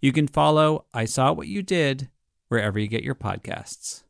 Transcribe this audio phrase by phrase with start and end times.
[0.00, 2.08] You can follow I Saw What You Did
[2.48, 4.04] wherever you get your podcasts.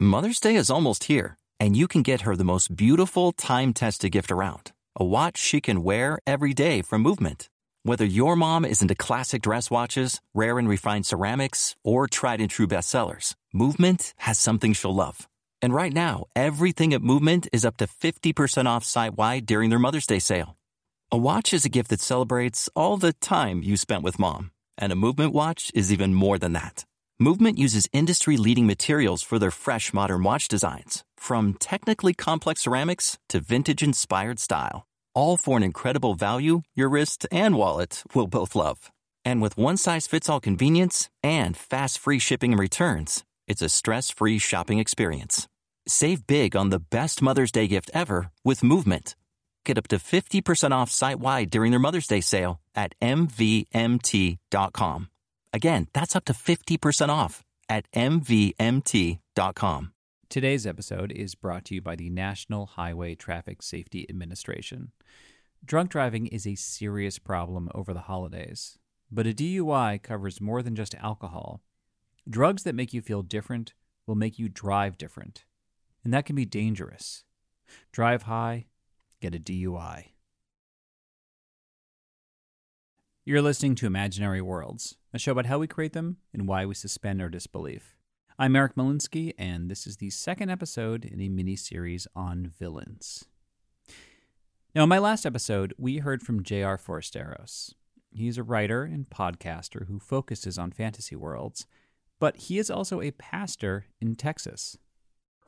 [0.00, 4.12] Mother's Day is almost here, and you can get her the most beautiful time tested
[4.12, 7.48] gift around a watch she can wear every day from Movement.
[7.84, 12.50] Whether your mom is into classic dress watches, rare and refined ceramics, or tried and
[12.50, 15.28] true bestsellers, Movement has something she'll love.
[15.62, 19.78] And right now, everything at Movement is up to 50% off site wide during their
[19.78, 20.56] Mother's Day sale.
[21.10, 24.92] A watch is a gift that celebrates all the time you spent with mom, and
[24.92, 26.84] a Movement watch is even more than that.
[27.18, 33.18] Movement uses industry leading materials for their fresh modern watch designs, from technically complex ceramics
[33.28, 38.54] to vintage inspired style, all for an incredible value your wrist and wallet will both
[38.54, 38.90] love.
[39.24, 43.68] And with one size fits all convenience and fast free shipping and returns, it's a
[43.68, 45.48] stress free shopping experience.
[45.88, 49.16] Save big on the best Mother's Day gift ever with Movement.
[49.68, 55.10] Get up to 50% off site wide during their Mother's Day sale at MVMT.com.
[55.52, 59.92] Again, that's up to 50% off at MVMT.com.
[60.30, 64.92] Today's episode is brought to you by the National Highway Traffic Safety Administration.
[65.62, 68.78] Drunk driving is a serious problem over the holidays,
[69.10, 71.60] but a DUI covers more than just alcohol.
[72.26, 73.74] Drugs that make you feel different
[74.06, 75.44] will make you drive different,
[76.02, 77.24] and that can be dangerous.
[77.92, 78.64] Drive high,
[79.20, 80.06] get a DUI.
[83.24, 86.74] You're listening to Imaginary Worlds, a show about how we create them and why we
[86.74, 87.96] suspend our disbelief.
[88.38, 93.24] I'm Eric Molinsky, and this is the second episode in a mini series on villains.
[94.74, 96.78] Now, in my last episode, we heard from J.R.
[96.78, 97.74] Forasteros.
[98.10, 101.66] He's a writer and podcaster who focuses on fantasy worlds,
[102.20, 104.78] but he is also a pastor in Texas.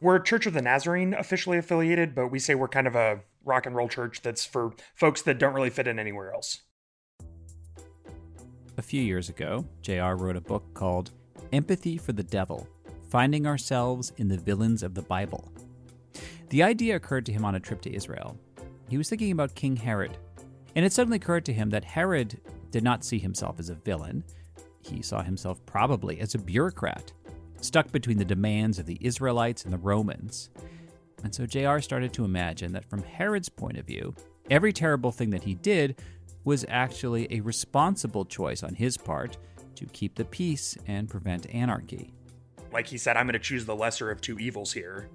[0.00, 3.66] We're Church of the Nazarene officially affiliated, but we say we're kind of a rock
[3.66, 6.62] and roll church that's for folks that don't really fit in anywhere else.
[8.76, 11.10] A few years ago, JR wrote a book called
[11.52, 12.66] Empathy for the Devil
[13.10, 15.52] Finding Ourselves in the Villains of the Bible.
[16.50, 18.38] The idea occurred to him on a trip to Israel.
[18.88, 20.16] He was thinking about King Herod,
[20.74, 22.40] and it suddenly occurred to him that Herod
[22.70, 24.24] did not see himself as a villain.
[24.80, 27.12] He saw himself probably as a bureaucrat,
[27.60, 30.50] stuck between the demands of the Israelites and the Romans.
[31.22, 34.14] And so JR started to imagine that from Herod's point of view,
[34.50, 36.00] every terrible thing that he did
[36.44, 39.36] was actually a responsible choice on his part
[39.76, 42.12] to keep the peace and prevent anarchy.
[42.72, 45.08] Like he said, I'm going to choose the lesser of two evils here.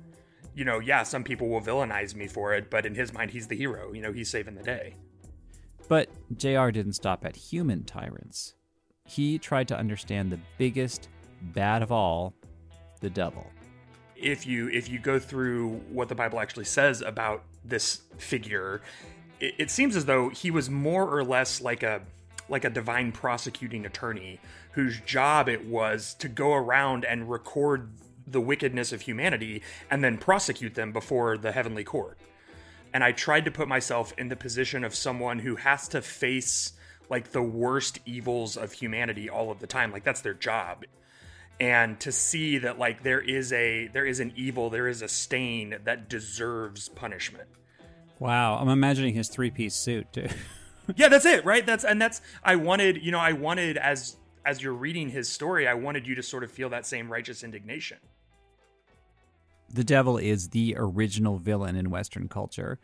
[0.54, 3.48] You know, yeah, some people will villainize me for it, but in his mind, he's
[3.48, 3.92] the hero.
[3.94, 4.96] You know, he's saving the day.
[5.88, 8.56] But JR didn't stop at human tyrants.
[9.06, 11.10] He tried to understand the biggest
[11.42, 12.34] bad of all,
[13.02, 13.46] the devil.
[14.16, 18.82] If you if you go through what the Bible actually says about this figure,
[19.40, 22.02] it, it seems as though he was more or less like a
[22.48, 24.40] like a divine prosecuting attorney
[24.72, 27.90] whose job it was to go around and record
[28.28, 32.18] the wickedness of humanity and then prosecute them before the heavenly court.
[32.94, 36.74] And I tried to put myself in the position of someone who has to face
[37.10, 39.92] like the worst evils of humanity all of the time.
[39.92, 40.86] Like that's their job.
[41.60, 45.08] And to see that like there is a there is an evil, there is a
[45.08, 47.48] stain that deserves punishment.
[48.20, 50.28] Wow, I'm imagining his three-piece suit too.
[50.96, 51.66] yeah, that's it, right?
[51.66, 55.68] That's and that's I wanted, you know, I wanted as as you're reading his story,
[55.68, 57.98] I wanted you to sort of feel that same righteous indignation.
[59.74, 62.80] The devil is the original villain in Western culture,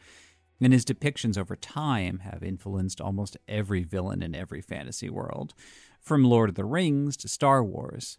[0.59, 5.53] and his depictions over time have influenced almost every villain in every fantasy world,
[6.01, 8.17] from Lord of the Rings to Star Wars.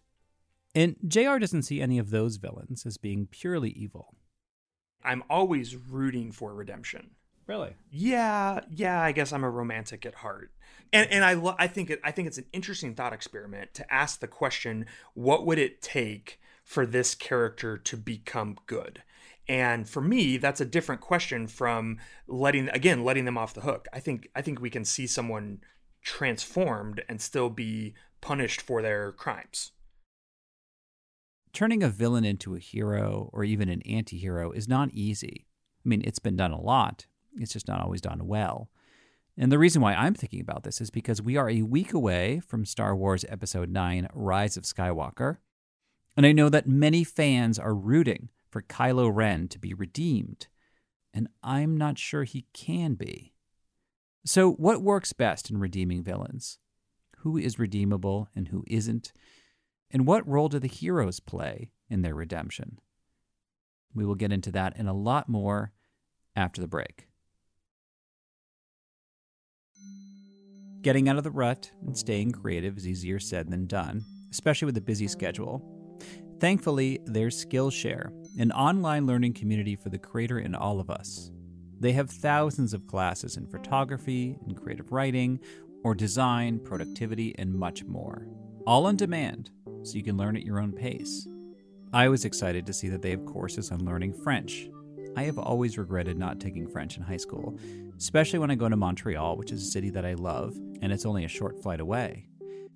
[0.75, 4.15] And JR doesn't see any of those villains as being purely evil.
[5.03, 7.11] I'm always rooting for redemption.
[7.45, 7.75] Really?
[7.91, 9.01] Yeah, yeah.
[9.01, 10.51] I guess I'm a romantic at heart,
[10.93, 13.93] and and I lo- I think it, I think it's an interesting thought experiment to
[13.93, 19.03] ask the question: What would it take for this character to become good?
[19.49, 21.97] And for me, that's a different question from
[22.27, 23.89] letting again letting them off the hook.
[23.91, 25.59] I think I think we can see someone
[26.01, 29.71] transformed and still be punished for their crimes.
[31.53, 35.45] Turning a villain into a hero or even an anti hero is not easy.
[35.85, 37.05] I mean, it's been done a lot,
[37.35, 38.69] it's just not always done well.
[39.37, 42.39] And the reason why I'm thinking about this is because we are a week away
[42.39, 45.37] from Star Wars Episode 9 Rise of Skywalker.
[46.15, 50.47] And I know that many fans are rooting for Kylo Ren to be redeemed.
[51.13, 53.33] And I'm not sure he can be.
[54.25, 56.59] So, what works best in redeeming villains?
[57.17, 59.13] Who is redeemable and who isn't?
[59.93, 62.79] And what role do the heroes play in their redemption?
[63.93, 65.71] We will get into that and a lot more
[66.35, 67.07] after the break.
[70.81, 74.77] Getting out of the rut and staying creative is easier said than done, especially with
[74.77, 75.63] a busy schedule.
[76.39, 81.31] Thankfully, there's Skillshare, an online learning community for the creator in all of us.
[81.79, 85.39] They have thousands of classes in photography, and creative writing,
[85.83, 88.27] or design, productivity, and much more.
[88.65, 89.51] All on demand,
[89.83, 91.27] so you can learn at your own pace.
[91.93, 94.67] I was excited to see that they have courses on learning French.
[95.15, 97.59] I have always regretted not taking French in high school,
[97.97, 101.05] especially when I go to Montreal, which is a city that I love, and it's
[101.05, 102.27] only a short flight away.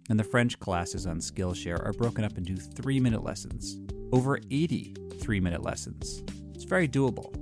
[0.10, 3.80] And the French classes on Skillshare are broken up into three minute lessons,
[4.14, 6.24] over 80 three minute lessons.
[6.54, 7.34] It's very doable.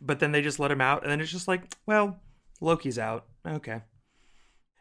[0.00, 2.20] but then they just let him out and then it's just like, well,
[2.60, 3.26] Loki's out.
[3.46, 3.82] Okay.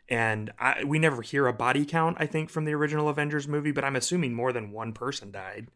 [0.09, 3.71] And I, we never hear a body count, I think, from the original Avengers movie,
[3.71, 5.67] but I'm assuming more than one person died.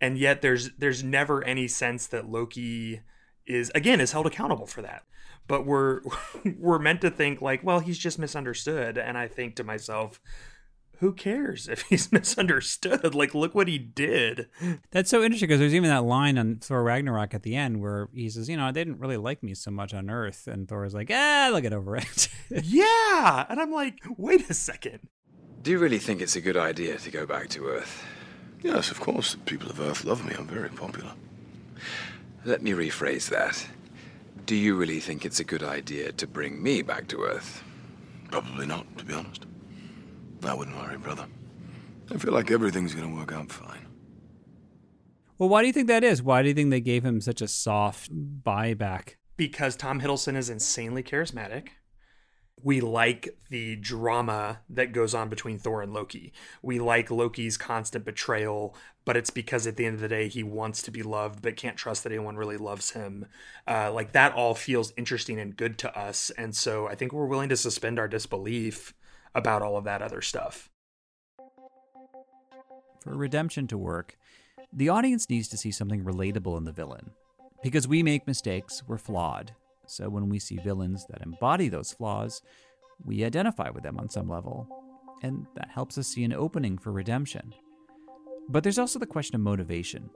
[0.00, 3.00] And yet there's there's never any sense that Loki
[3.46, 5.04] is again is held accountable for that.
[5.48, 6.00] But we're
[6.58, 8.98] we're meant to think like, well, he's just misunderstood.
[8.98, 10.20] And I think to myself,
[11.02, 13.12] who cares if he's misunderstood?
[13.14, 14.48] Like, look what he did.
[14.92, 18.08] That's so interesting because there's even that line on Thor Ragnarok at the end where
[18.14, 20.46] he says, you know, they didn't really like me so much on Earth.
[20.46, 22.28] And Thor's like, ah, they'll get over it.
[22.50, 23.44] yeah.
[23.48, 25.00] And I'm like, wait a second.
[25.62, 28.04] Do you really think it's a good idea to go back to Earth?
[28.62, 29.32] Yes, of course.
[29.32, 30.34] The people of Earth love me.
[30.38, 31.10] I'm very popular.
[32.44, 33.66] Let me rephrase that.
[34.46, 37.64] Do you really think it's a good idea to bring me back to Earth?
[38.30, 39.46] Probably not, to be honest.
[40.44, 41.26] I wouldn't worry, brother.
[42.10, 43.86] I feel like everything's gonna work out fine.
[45.38, 46.22] Well, why do you think that is?
[46.22, 49.14] Why do you think they gave him such a soft buyback?
[49.36, 51.68] Because Tom Hiddleston is insanely charismatic.
[52.62, 56.32] We like the drama that goes on between Thor and Loki.
[56.62, 60.44] We like Loki's constant betrayal, but it's because at the end of the day, he
[60.44, 63.26] wants to be loved, but can't trust that anyone really loves him.
[63.66, 66.30] Uh, like that all feels interesting and good to us.
[66.38, 68.94] And so I think we're willing to suspend our disbelief
[69.34, 70.70] about all of that other stuff.
[73.02, 74.16] For redemption to work,
[74.72, 77.10] the audience needs to see something relatable in the villain.
[77.62, 79.54] Because we make mistakes, we're flawed.
[79.86, 82.42] So when we see villains that embody those flaws,
[83.04, 84.68] we identify with them on some level.
[85.22, 87.54] And that helps us see an opening for redemption.
[88.48, 90.10] But there's also the question of motivation.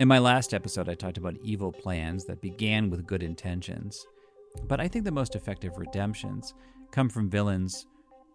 [0.00, 4.06] In my last episode, I talked about evil plans that began with good intentions.
[4.68, 6.54] But I think the most effective redemptions
[6.92, 7.86] come from villains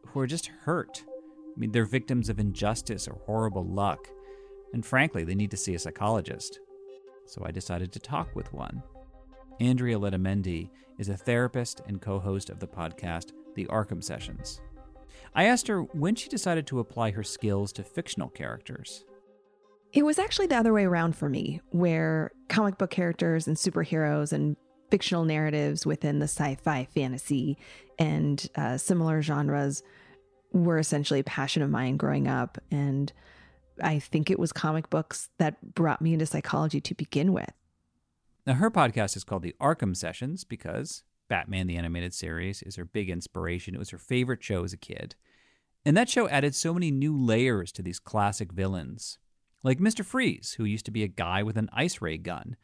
[0.07, 1.03] who are just hurt
[1.55, 4.07] I mean, they're victims of injustice or horrible luck.
[4.73, 6.59] And frankly, they need to see a psychologist.
[7.25, 8.81] So I decided to talk with one.
[9.59, 14.61] Andrea Letamendi is a therapist and co host of the podcast, The Arkham Sessions.
[15.35, 19.05] I asked her when she decided to apply her skills to fictional characters.
[19.91, 24.33] It was actually the other way around for me, where comic book characters and superheroes
[24.33, 24.57] and
[24.93, 27.57] fictional narratives within the sci fi, fantasy,
[27.97, 29.81] and uh, similar genres
[30.51, 32.59] were essentially a passion of mine growing up.
[32.69, 33.11] And
[33.81, 37.51] I think it was comic books that brought me into psychology to begin with.
[38.45, 42.85] Now, her podcast is called The Arkham Sessions because Batman the Animated Series is her
[42.85, 43.73] big inspiration.
[43.73, 45.15] It was her favorite show as a kid.
[45.83, 49.17] And that show added so many new layers to these classic villains,
[49.63, 50.05] like Mr.
[50.05, 52.57] Freeze, who used to be a guy with an ice ray gun.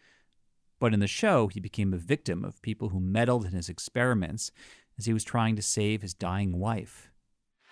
[0.79, 4.51] But in the show, he became a victim of people who meddled in his experiments
[4.98, 7.12] as he was trying to save his dying wife.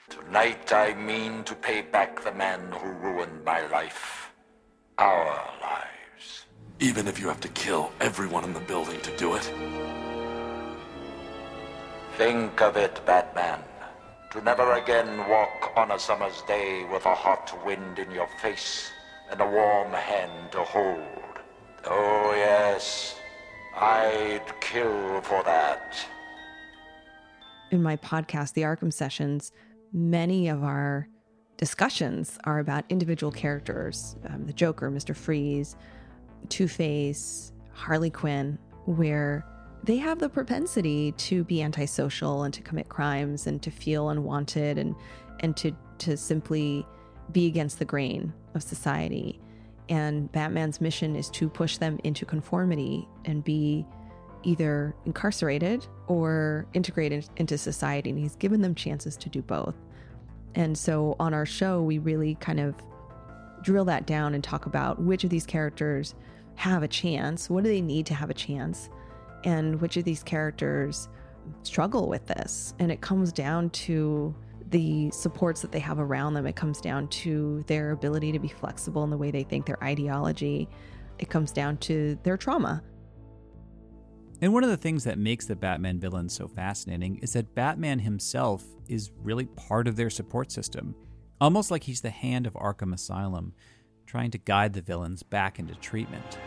[0.10, 4.32] Tonight I mean to pay back the man who ruined my life.
[4.98, 6.46] Our lives.
[6.80, 9.52] Even if you have to kill everyone in the building to do it?
[12.18, 13.64] Think of it, Batman.
[14.32, 18.92] To never again walk on a summer's day with a hot wind in your face
[19.30, 21.27] and a warm hand to hold.
[21.86, 23.16] Oh, yes,
[23.76, 25.98] I'd kill for that.
[27.72, 29.52] In my podcast, The Arkham Sessions,
[29.94, 31.08] many of our
[31.58, 35.16] discussions are about individual characters um, the Joker, Mr.
[35.16, 35.76] Freeze,
[36.50, 39.46] Two Face, Harley Quinn, where
[39.84, 44.78] they have the propensity to be antisocial and to commit crimes and to feel unwanted
[44.78, 44.96] and
[45.42, 46.86] and to to simply
[47.32, 49.40] be against the grain of society.
[49.90, 53.86] And Batman's mission is to push them into conformity and be
[54.44, 58.10] either incarcerated or integrated into society.
[58.10, 59.76] And he's given them chances to do both.
[60.56, 62.76] And so on our show, we really kind of
[63.62, 66.16] drill that down and talk about which of these characters
[66.56, 68.90] have a chance, what do they need to have a chance,
[69.44, 71.08] and which of these characters
[71.64, 72.74] struggle with this.
[72.80, 74.36] And it comes down to
[74.70, 76.46] the supports that they have around them.
[76.46, 79.82] It comes down to their ability to be flexible in the way they think, their
[79.84, 80.68] ideology.
[81.20, 82.84] It comes down to their trauma.
[84.42, 88.00] And one of the things that makes the Batman villains so fascinating is that Batman
[88.00, 90.96] himself is really part of their support system,
[91.42, 93.54] almost like he's the hand of Arkham Asylum,
[94.06, 96.38] trying to guide the villains back into treatment.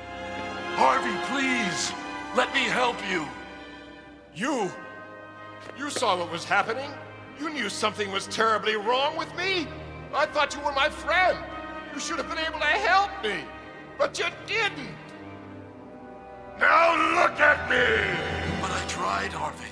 [0.75, 1.93] Harvey, please!
[2.37, 3.27] Let me help you!
[4.35, 4.71] You!
[5.77, 6.91] You saw what was happening!
[7.41, 9.67] You knew something was terribly wrong with me!
[10.13, 11.39] I thought you were my friend!
[11.95, 13.45] You should have been able to help me!
[13.97, 14.95] But you didn't!
[16.59, 18.61] Now look at me!
[18.61, 19.65] But I tried, Harvey.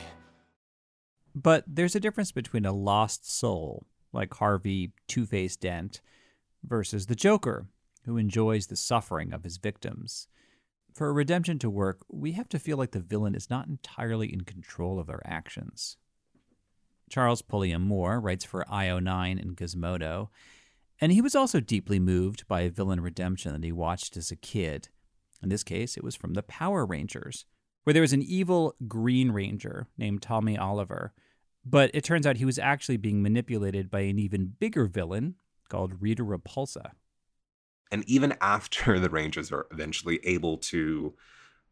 [1.35, 3.85] But there's a difference between a lost soul,
[4.15, 6.01] like Harvey Two Face Dent,
[6.65, 7.67] versus the Joker,
[8.05, 10.29] who enjoys the suffering of his victims.
[10.95, 14.33] For a redemption to work, we have to feel like the villain is not entirely
[14.33, 15.99] in control of their actions.
[17.11, 20.29] Charles Pulliam Moore writes for IO9 and Gizmodo,
[21.01, 24.37] and he was also deeply moved by a villain redemption that he watched as a
[24.37, 24.89] kid.
[25.43, 27.45] In this case, it was from the Power Rangers,
[27.85, 31.13] where there was an evil Green Ranger named Tommy Oliver.
[31.65, 35.37] But it turns out he was actually being manipulated by an even bigger villain
[35.69, 36.93] called Rita Repulsa.
[37.91, 41.15] And even after the Rangers are eventually able to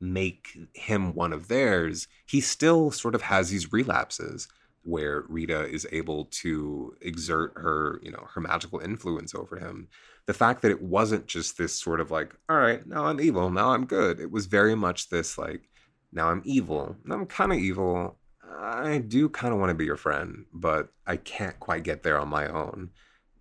[0.01, 4.49] make him one of theirs, he still sort of has these relapses
[4.87, 9.89] where Rita is able to exert her, you know, her magical influence over him.
[10.27, 13.51] The fact that it wasn't just this sort of like, all right, now I'm evil,
[13.51, 14.21] now I'm good.
[14.21, 15.69] It was very much this like,
[16.13, 18.17] now I'm evil, now I'm kind of evil.
[18.59, 22.19] I do kind of want to be your friend, but I can't quite get there
[22.19, 22.91] on my own.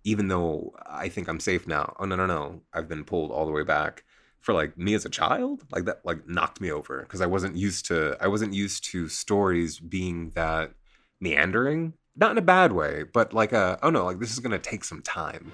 [0.04, 1.94] Even though I think I'm safe now.
[1.98, 2.62] Oh no, no, no.
[2.72, 4.04] I've been pulled all the way back
[4.46, 7.56] for like me as a child like that like knocked me over because i wasn't
[7.56, 10.70] used to i wasn't used to stories being that
[11.20, 14.58] meandering not in a bad way but like a oh no like this is gonna
[14.58, 15.52] take some time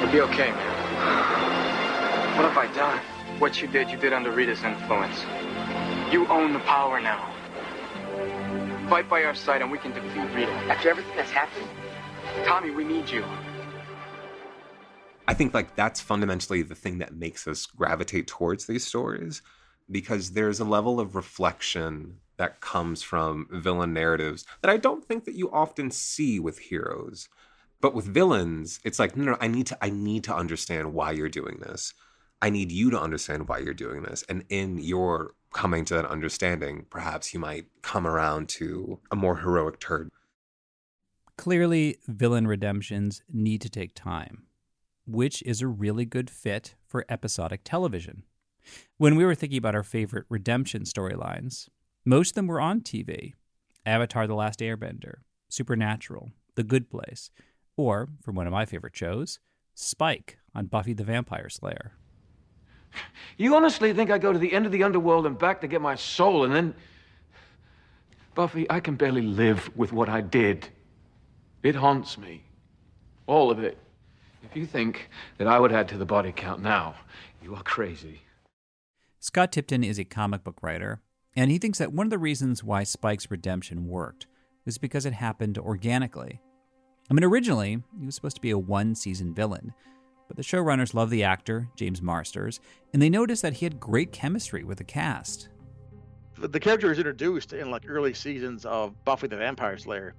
[0.00, 2.36] You'll be okay, man.
[2.36, 3.00] What have I done?
[3.40, 5.24] What you did, you did under Rita's influence.
[6.12, 7.34] You own the power now.
[8.90, 10.52] Fight by our side and we can defeat Rita.
[10.70, 11.66] After everything that's happened?
[12.44, 13.24] Tommy, we need you.
[15.26, 19.40] I think like that's fundamentally the thing that makes us gravitate towards these stories
[19.90, 25.24] because there's a level of reflection that comes from villain narratives that I don't think
[25.24, 27.28] that you often see with heroes.
[27.80, 31.12] But with villains, it's like, no, no, I need to I need to understand why
[31.12, 31.94] you're doing this.
[32.42, 34.24] I need you to understand why you're doing this.
[34.28, 39.38] And in your coming to that understanding, perhaps you might come around to a more
[39.38, 40.10] heroic turn.
[41.38, 44.44] Clearly, villain redemptions need to take time,
[45.06, 48.24] which is a really good fit for episodic television.
[48.96, 51.68] When we were thinking about our favorite redemption storylines,
[52.06, 53.34] most of them were on TV
[53.84, 55.16] Avatar The Last Airbender,
[55.48, 57.30] Supernatural, The Good Place,
[57.76, 59.40] or, from one of my favorite shows,
[59.74, 61.92] Spike on Buffy the Vampire Slayer.
[63.36, 65.82] You honestly think I go to the end of the underworld and back to get
[65.82, 66.74] my soul and then.
[68.34, 70.68] Buffy, I can barely live with what I did.
[71.62, 72.44] It haunts me.
[73.26, 73.76] All of it.
[74.42, 76.94] If you think that I would add to the body count now,
[77.42, 78.22] you are crazy.
[79.20, 81.00] Scott Tipton is a comic book writer,
[81.36, 84.26] and he thinks that one of the reasons why Spike's redemption worked
[84.64, 86.40] was because it happened organically.
[87.08, 89.72] I mean, originally, he was supposed to be a one season villain,
[90.26, 92.58] but the showrunners loved the actor, James Marsters,
[92.92, 95.50] and they noticed that he had great chemistry with the cast.
[96.38, 100.14] The character was introduced in like early seasons of Buffy the Vampire Slayer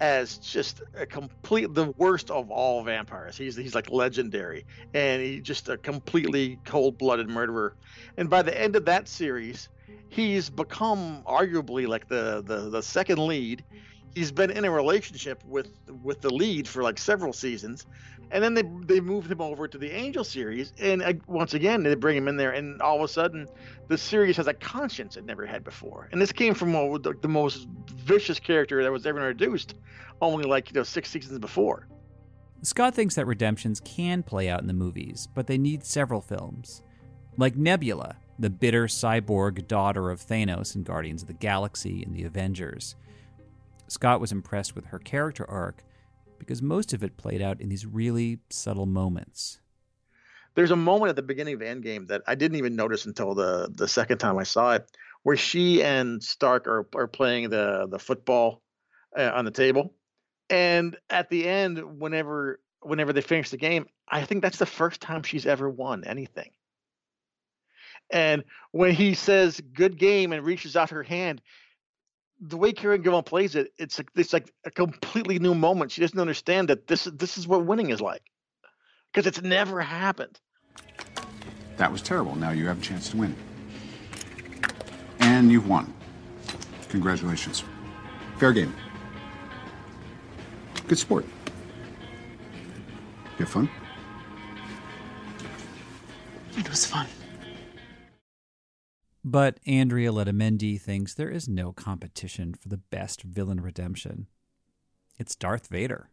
[0.00, 3.36] as just a complete the worst of all vampires.
[3.36, 7.76] He's he's like legendary and he's just a completely cold-blooded murderer.
[8.16, 9.68] And by the end of that series,
[10.08, 13.64] he's become arguably like the the, the second lead.
[14.14, 15.68] He's been in a relationship with
[16.02, 17.86] with the lead for like several seasons,
[18.30, 21.82] and then they they moved him over to the Angel series, and uh, once again
[21.82, 23.48] they bring him in there, and all of a sudden
[23.88, 26.08] the series has a conscience it never had before.
[26.12, 29.74] And this came from uh, the, the most vicious character that was ever introduced,
[30.20, 31.88] only like you know six seasons before.
[32.62, 36.82] Scott thinks that redemptions can play out in the movies, but they need several films,
[37.36, 42.24] like Nebula, the bitter cyborg daughter of Thanos in Guardians of the Galaxy and the
[42.24, 42.96] Avengers.
[43.88, 45.84] Scott was impressed with her character arc
[46.38, 49.60] because most of it played out in these really subtle moments.
[50.54, 53.68] There's a moment at the beginning of Endgame that I didn't even notice until the
[53.74, 54.88] the second time I saw it,
[55.22, 58.62] where she and Stark are are playing the the football
[59.18, 59.94] uh, on the table,
[60.50, 65.00] and at the end, whenever whenever they finish the game, I think that's the first
[65.00, 66.50] time she's ever won anything.
[68.10, 71.40] And when he says "good game" and reaches out her hand,
[72.40, 75.92] the way Karen Gillan plays it, it's like it's like a completely new moment.
[75.92, 78.22] She doesn't understand that this this is what winning is like,
[79.12, 80.38] because it's never happened.
[81.76, 82.36] That was terrible.
[82.36, 83.34] Now you have a chance to win,
[85.20, 85.92] and you've won.
[86.88, 87.64] Congratulations.
[88.38, 88.74] Fair game.
[90.86, 91.24] Good sport.
[93.38, 93.68] You have fun.
[96.56, 97.06] It was fun.
[99.24, 104.26] But Andrea Letamendi thinks there is no competition for the best villain redemption.
[105.18, 106.10] It's Darth Vader.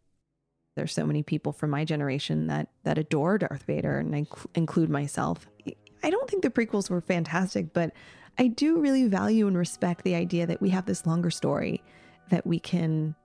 [0.76, 4.46] There's so many people from my generation that that adore Darth Vader, and I inc-
[4.56, 5.46] include myself.
[6.04, 7.92] I don't think the prequels were fantastic, but
[8.38, 11.84] I do really value and respect the idea that we have this longer story
[12.30, 13.16] that we can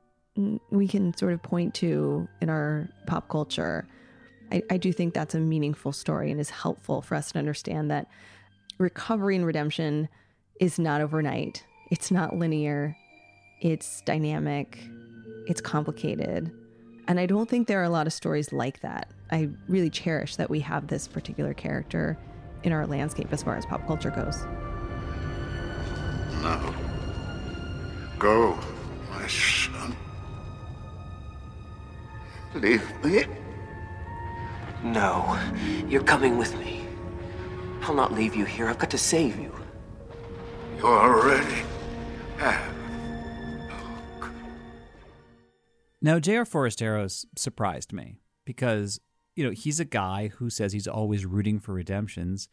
[0.70, 3.87] we can sort of point to in our pop culture.
[4.51, 7.90] I, I do think that's a meaningful story and is helpful for us to understand
[7.90, 8.09] that
[8.79, 10.09] recovery and redemption
[10.61, 11.65] is not overnight.
[11.91, 12.97] It's not linear.
[13.61, 14.79] It's dynamic.
[15.47, 16.51] It's complicated.
[17.09, 19.09] And I don't think there are a lot of stories like that.
[19.31, 22.19] I really cherish that we have this particular character
[22.65, 24.45] in our landscape as far as pop culture goes.
[26.43, 26.75] Now,
[28.19, 28.59] go,
[29.11, 29.97] my son.
[32.55, 33.25] Leave me.
[34.83, 35.39] No,
[35.89, 36.76] you're coming with me.
[37.87, 38.66] I'll not leave you here.
[38.66, 39.55] I've got to save you.
[40.79, 41.62] You already
[42.37, 42.75] have.
[46.03, 46.44] Now, J.R.
[46.44, 49.01] Forasteros surprised me because,
[49.37, 52.49] you know, he's a guy who says he's always rooting for redemptions,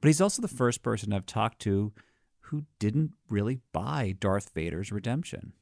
[0.00, 1.92] but he's also the first person I've talked to
[2.40, 5.52] who didn't really buy Darth Vader's redemption.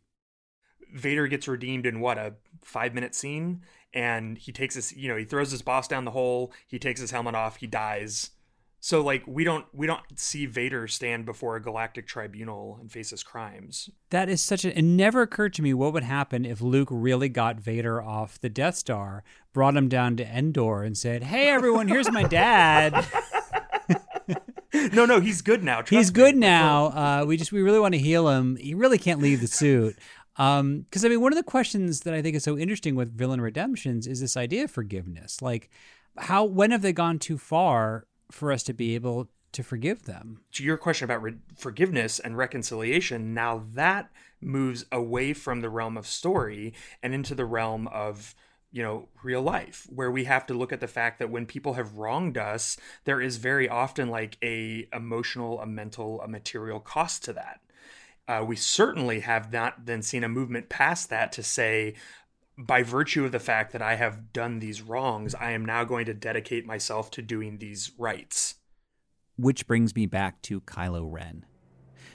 [0.94, 3.60] Vader gets redeemed in what a five minute scene,
[3.92, 7.02] and he takes his, you know, he throws his boss down the hole, he takes
[7.02, 8.30] his helmet off, he dies.
[8.82, 13.10] So like we don't we don't see Vader stand before a galactic tribunal and face
[13.10, 13.90] his crimes.
[14.08, 17.28] That is such a it never occurred to me what would happen if Luke really
[17.28, 21.88] got Vader off the Death Star, brought him down to Endor and said, "Hey everyone,
[21.88, 23.06] here's my dad."
[24.92, 25.82] no, no, he's good now.
[25.86, 26.86] he's good now.
[26.86, 28.56] Uh, we just we really want to heal him.
[28.56, 29.98] He really can't leave the suit.
[30.36, 33.14] Um, because I mean, one of the questions that I think is so interesting with
[33.14, 35.42] villain redemptions is this idea of forgiveness.
[35.42, 35.68] Like,
[36.16, 40.42] how when have they gone too far for us to be able to forgive them?
[40.52, 45.96] To your question about re- forgiveness and reconciliation, now that moves away from the realm
[45.96, 48.34] of story and into the realm of
[48.72, 51.74] you know real life where we have to look at the fact that when people
[51.74, 57.24] have wronged us there is very often like a emotional a mental a material cost
[57.24, 57.60] to that
[58.28, 61.94] uh, we certainly have not then seen a movement past that to say
[62.66, 66.06] by virtue of the fact that I have done these wrongs, I am now going
[66.06, 68.56] to dedicate myself to doing these rights.
[69.36, 71.46] Which brings me back to Kylo Ren.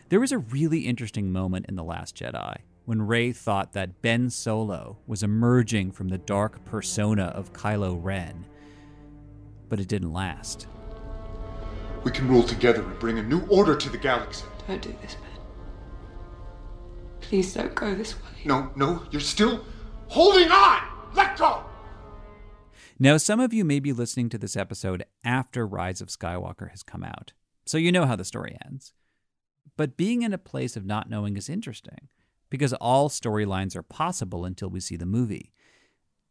[0.10, 4.30] There was a really interesting moment in The Last Jedi when Rey thought that Ben
[4.30, 8.46] Solo was emerging from the dark persona of Kylo Ren.
[9.68, 10.68] But it didn't last.
[12.04, 14.46] We can rule together and bring a new order to the galaxy.
[14.68, 15.42] Don't do this, Ben.
[17.22, 18.30] Please don't go this way.
[18.46, 19.66] No, no, you're still
[20.16, 20.82] holding on!
[21.14, 21.62] Let go!
[22.98, 26.84] Now, some of you may be listening to this episode after Rise of Skywalker has
[26.84, 27.34] come out,
[27.66, 28.94] so you know how the story ends.
[29.76, 32.08] But being in a place of not knowing is interesting
[32.50, 35.52] because all storylines are possible until we see the movie.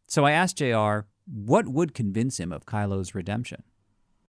[0.06, 3.64] So I asked JR what would convince him of Kylo's redemption.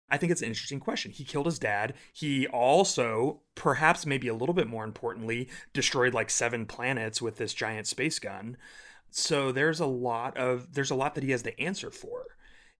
[0.09, 1.11] I think it's an interesting question.
[1.11, 1.93] He killed his dad.
[2.11, 7.53] He also, perhaps maybe a little bit more importantly, destroyed like seven planets with this
[7.53, 8.57] giant space gun.
[9.09, 12.25] So there's a lot of there's a lot that he has to answer for.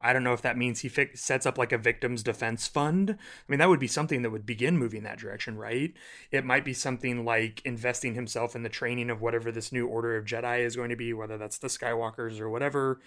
[0.02, 3.12] I don't know if that means he sets up like a victims defense fund.
[3.12, 3.16] I
[3.48, 5.94] mean, that would be something that would begin moving that direction, right?
[6.32, 10.16] It might be something like investing himself in the training of whatever this new order
[10.16, 13.00] of Jedi is going to be, whether that's the Skywalkers or whatever.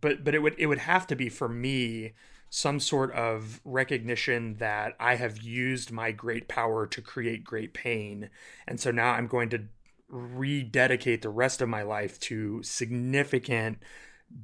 [0.00, 2.12] But but it would it would have to be for me
[2.50, 8.28] some sort of recognition that I have used my great power to create great pain.
[8.68, 9.64] And so now I'm going to
[10.12, 13.78] rededicate the rest of my life to significant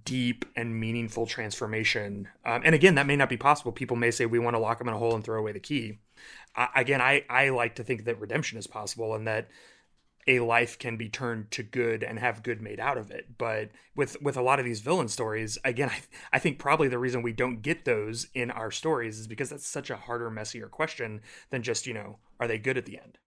[0.04, 2.28] deep and meaningful transformation.
[2.44, 3.70] Um, and again, that may not be possible.
[3.70, 5.60] People may say we want to lock them in a hole and throw away the
[5.60, 5.98] key.
[6.56, 9.48] I, again, I, I like to think that redemption is possible and that
[10.26, 13.38] a life can be turned to good and have good made out of it.
[13.38, 16.00] But with with a lot of these villain stories, again, I,
[16.32, 19.66] I think probably the reason we don't get those in our stories is because that's
[19.66, 23.18] such a harder, messier question than just you know, are they good at the end?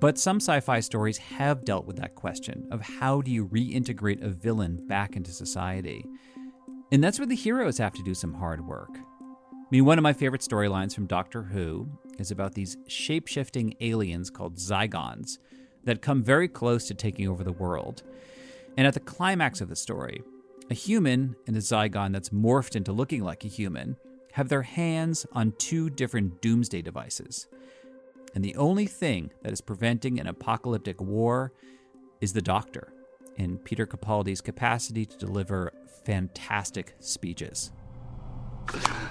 [0.00, 4.22] But some sci fi stories have dealt with that question of how do you reintegrate
[4.22, 6.04] a villain back into society?
[6.92, 8.90] And that's where the heroes have to do some hard work.
[8.94, 13.74] I mean, one of my favorite storylines from Doctor Who is about these shape shifting
[13.80, 15.38] aliens called Zygons
[15.84, 18.02] that come very close to taking over the world.
[18.76, 20.22] And at the climax of the story,
[20.70, 23.96] a human and a Zygon that's morphed into looking like a human
[24.32, 27.48] have their hands on two different doomsday devices.
[28.34, 31.52] And the only thing that is preventing an apocalyptic war
[32.20, 32.92] is the doctor
[33.38, 35.72] and Peter Capaldi's capacity to deliver
[36.04, 37.70] fantastic speeches.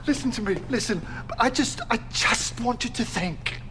[0.06, 1.02] Listen to me, listen.
[1.40, 3.62] I just, I just want you to think.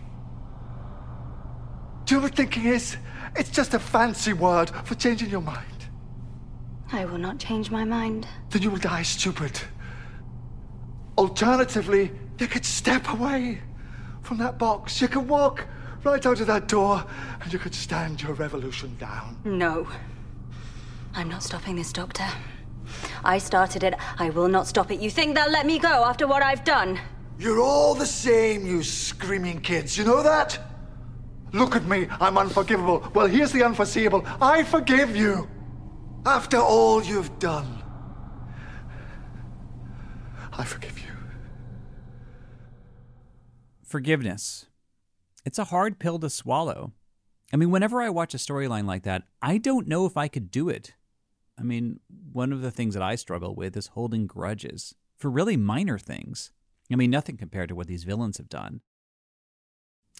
[2.04, 2.96] Do you know what thinking is?
[3.36, 5.88] It's just a fancy word for changing your mind.
[6.92, 8.26] I will not change my mind.
[8.50, 9.60] Then you will die stupid.
[11.18, 13.60] Alternatively, you could step away
[14.26, 15.00] from that box.
[15.00, 15.66] You could walk
[16.04, 17.04] right out of that door
[17.42, 19.36] and you could stand your revolution down.
[19.44, 19.88] No.
[21.14, 22.26] I'm not stopping this, Doctor.
[23.24, 23.94] I started it.
[24.18, 25.00] I will not stop it.
[25.00, 27.00] You think they'll let me go after what I've done?
[27.38, 29.96] You're all the same, you screaming kids.
[29.96, 30.58] You know that?
[31.52, 32.08] Look at me.
[32.20, 33.08] I'm unforgivable.
[33.14, 34.24] Well, here's the unforeseeable.
[34.40, 35.48] I forgive you.
[36.24, 37.82] After all you've done,
[40.52, 41.05] I forgive you.
[43.86, 44.66] Forgiveness.
[45.44, 46.92] It's a hard pill to swallow.
[47.52, 50.50] I mean, whenever I watch a storyline like that, I don't know if I could
[50.50, 50.94] do it.
[51.56, 52.00] I mean,
[52.32, 56.50] one of the things that I struggle with is holding grudges for really minor things.
[56.92, 58.80] I mean, nothing compared to what these villains have done.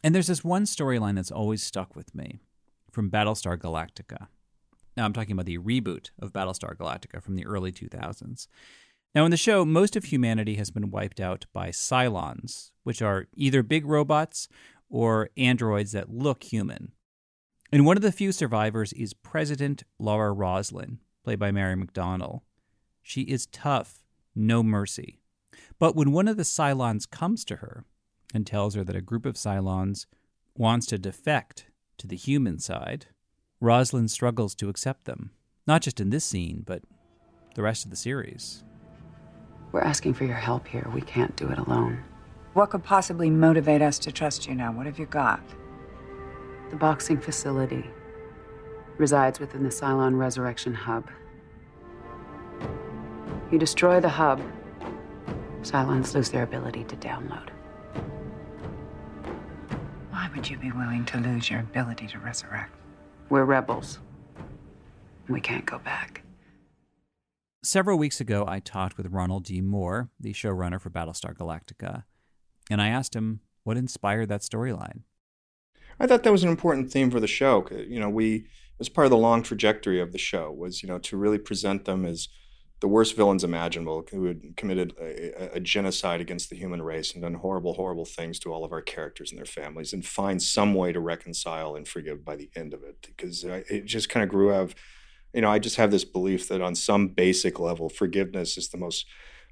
[0.05, 2.39] And there's this one storyline that's always stuck with me
[2.93, 4.29] from Battlestar Galactica.
[4.97, 8.47] Now, I'm talking about the reboot of Battlestar Galactica from the early 2000s.
[9.17, 13.29] Now, in the show, most of humanity has been wiped out by Cylons, which are
[13.35, 14.47] either big robots
[14.91, 16.93] or androids that look human.
[17.73, 22.43] And one of the few survivors is President Laura Roslin, played by Mary McDonnell.
[23.03, 25.19] She is tough, no mercy.
[25.79, 27.87] But when one of the Cylons comes to her
[28.35, 30.05] and tells her that a group of Cylons
[30.59, 33.07] wants to defect to the human side,
[33.63, 35.31] Roslin struggles to accept them.
[35.67, 36.83] Not just in this scene, but
[37.55, 38.63] the rest of the series.
[39.77, 40.89] We're asking for your help here.
[40.95, 42.03] We can't do it alone.
[42.55, 44.73] What could possibly motivate us to trust you now?
[44.73, 45.43] What have you got?
[46.71, 47.85] The boxing facility
[48.97, 51.11] resides within the Cylon Resurrection Hub.
[53.53, 54.41] You destroy the hub,
[55.61, 57.51] Cylons lose their ability to download.
[60.09, 62.73] Why would you be willing to lose your ability to resurrect?
[63.29, 63.99] We're rebels.
[65.29, 66.23] We can't go back.
[67.67, 69.61] Several weeks ago, I talked with Ronald D.
[69.61, 72.05] Moore, the showrunner for Battlestar Galactica,
[72.71, 75.01] and I asked him what inspired that storyline.
[75.99, 77.67] I thought that was an important theme for the show.
[77.73, 78.47] You know, we
[78.79, 81.87] was part of the long trajectory of the show was you know to really present
[81.87, 82.29] them as
[82.79, 87.23] the worst villains imaginable who had committed a, a, genocide against the human race and
[87.23, 90.73] done horrible, horrible things to all of our characters and their families, and find some
[90.73, 93.01] way to reconcile and forgive by the end of it.
[93.01, 94.75] Because uh, it just kind of grew out of,
[95.37, 98.79] you know, I just have this belief that on some basic level, forgiveness is the
[98.79, 99.05] most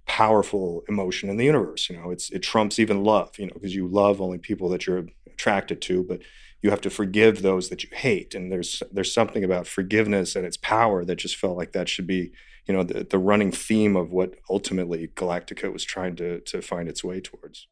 [0.07, 1.91] powerful emotion in the universe.
[1.91, 3.39] You know, it's it trumps even love.
[3.39, 6.21] You know, because you love only people that you're attracted to, but
[6.63, 8.35] you have to forgive those that you hate.
[8.35, 12.07] And there's there's something about forgiveness and its power that just felt like that should
[12.07, 12.33] be
[12.67, 16.89] you know the, the running theme of what ultimately Galactica was trying to to find
[16.89, 17.69] its way towards.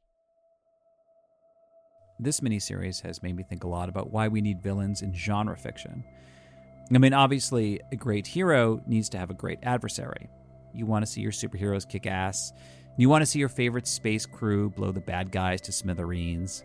[2.20, 5.56] This miniseries has made me think a lot about why we need villains in genre
[5.56, 6.04] fiction.
[6.94, 10.28] I mean, obviously, a great hero needs to have a great adversary.
[10.74, 12.52] You want to see your superheroes kick ass.
[12.96, 16.64] You want to see your favorite space crew blow the bad guys to smithereens.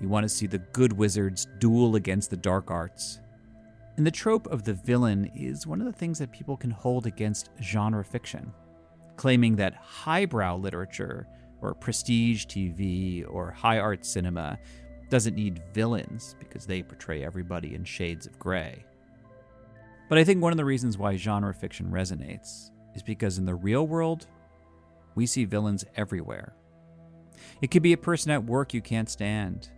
[0.00, 3.20] You want to see the good wizards duel against the dark arts.
[3.96, 7.06] And the trope of the villain is one of the things that people can hold
[7.06, 8.52] against genre fiction,
[9.16, 11.26] claiming that highbrow literature
[11.60, 14.56] or prestige TV or high art cinema
[15.10, 18.84] doesn't need villains because they portray everybody in shades of gray.
[20.08, 23.54] But I think one of the reasons why genre fiction resonates is because in the
[23.54, 24.26] real world,
[25.14, 26.54] we see villains everywhere.
[27.60, 29.70] It could be a person at work you can't stand,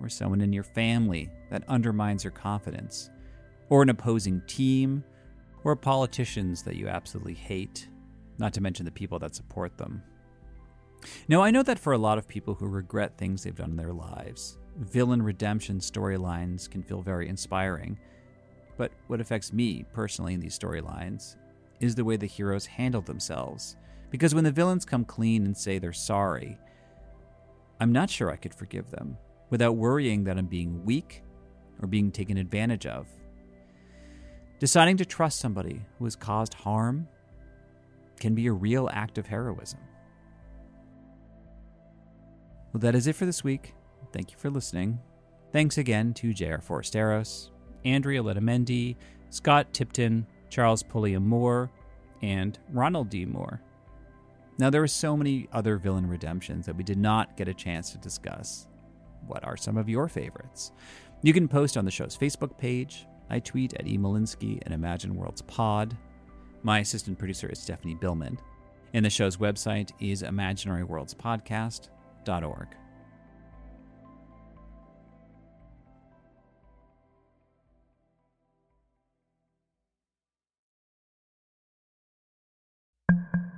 [0.00, 3.10] or someone in your family that undermines your confidence,
[3.68, 5.04] or an opposing team,
[5.64, 7.88] or politicians that you absolutely hate,
[8.38, 10.02] not to mention the people that support them.
[11.28, 13.76] Now, I know that for a lot of people who regret things they've done in
[13.76, 17.98] their lives, villain redemption storylines can feel very inspiring.
[18.76, 21.36] But what affects me personally in these storylines
[21.80, 23.76] is the way the heroes handle themselves.
[24.10, 26.58] Because when the villains come clean and say they're sorry,
[27.80, 29.16] I'm not sure I could forgive them
[29.50, 31.22] without worrying that I'm being weak
[31.80, 33.08] or being taken advantage of.
[34.58, 37.08] Deciding to trust somebody who has caused harm
[38.20, 39.80] can be a real act of heroism.
[42.72, 43.74] Well, that is it for this week.
[44.12, 45.00] Thank you for listening.
[45.52, 46.58] Thanks again to J.R.
[46.58, 47.50] Forasteros,
[47.84, 48.96] Andrea Letamendi,
[49.30, 51.70] Scott Tipton, Charles Pulliam Moore,
[52.22, 53.24] and Ronald D.
[53.24, 53.60] Moore.
[54.58, 57.90] Now, there are so many other villain redemptions that we did not get a chance
[57.92, 58.68] to discuss.
[59.26, 60.72] What are some of your favorites?
[61.22, 65.42] You can post on the show's Facebook page, I tweet at emolinsky and Imagine Worlds
[65.42, 65.96] Pod.
[66.62, 68.38] My assistant producer is Stephanie Billman,
[68.92, 72.68] and the show's website is imaginaryworldspodcast.org.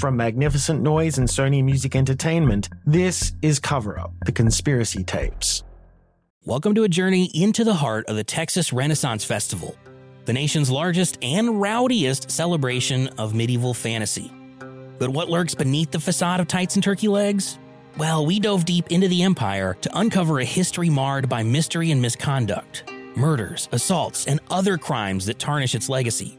[0.00, 5.62] From Magnificent Noise and Sony Music Entertainment, this is Cover Up, the conspiracy tapes.
[6.46, 9.76] Welcome to a journey into the heart of the Texas Renaissance Festival,
[10.24, 14.32] the nation's largest and rowdiest celebration of medieval fantasy.
[14.98, 17.58] But what lurks beneath the facade of tights and turkey legs?
[17.98, 22.00] Well, we dove deep into the empire to uncover a history marred by mystery and
[22.00, 22.84] misconduct
[23.16, 26.38] murders, assaults, and other crimes that tarnish its legacy.